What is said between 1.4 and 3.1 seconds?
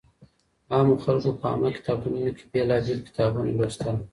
عامه کتابتونونو کي بېلابېل